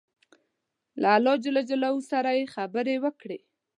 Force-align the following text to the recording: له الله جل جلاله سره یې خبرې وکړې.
له 1.01 1.07
الله 1.15 1.35
جل 1.43 1.57
جلاله 1.69 2.01
سره 2.11 2.29
یې 2.37 2.51
خبرې 2.55 2.95
وکړې. 3.03 3.39